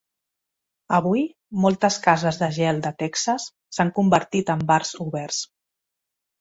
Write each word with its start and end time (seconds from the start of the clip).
Avui, 0.99 1.21
moltes 1.65 1.99
cases 2.07 2.41
de 2.45 2.49
gel 2.57 2.81
de 2.87 2.93
Texas 3.03 3.47
s'han 3.79 3.95
convertit 4.01 4.53
en 4.57 4.67
bars 4.75 4.99
oberts. 5.09 5.47